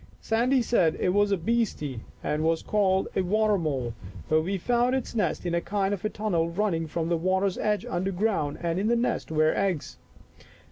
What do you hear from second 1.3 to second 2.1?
a beastie